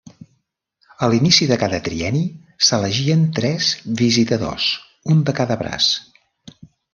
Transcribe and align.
A 1.07 1.09
l'inici 1.13 1.47
de 1.51 1.57
cada 1.63 1.79
trienni 1.87 2.21
s'elegien 2.69 3.21
tres 3.41 3.69
visitadors, 4.01 4.67
un 5.17 5.21
de 5.29 5.37
cada 5.43 5.59
braç. 5.63 5.93